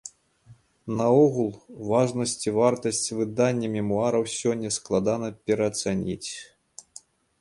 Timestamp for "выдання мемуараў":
3.19-4.23